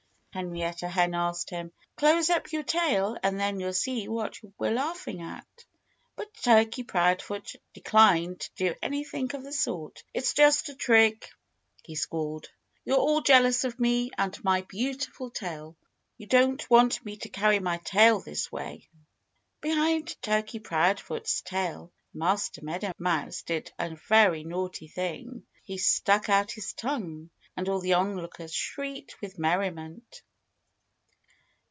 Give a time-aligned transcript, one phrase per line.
[0.33, 1.73] Henrietta Hen asked him.
[1.97, 5.65] "Close up your tail and then you'll see what we're laughing at."
[6.15, 10.05] But Turkey Proudfoot declined to do anything of the sort.
[10.13, 11.29] "It's just a trick,"
[11.83, 12.47] he squalled.
[12.85, 15.75] "You're all jealous of me and my beautiful tail.
[16.17, 18.87] You don't want me to carry my tail this way."
[19.59, 25.45] Behind Turkey Proudfoot's tail Master Meadow Mouse did a very naughty thing.
[25.65, 27.31] He stuck out his tongue.
[27.57, 30.21] And all the onlookers shrieked with merriment.